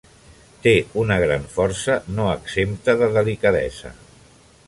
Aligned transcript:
Té 0.61 0.71
una 1.01 1.17
gran 1.23 1.43
força, 1.57 1.99
no 2.19 2.25
exempta 2.31 2.97
de 3.05 3.13
delicadesa. 3.21 3.93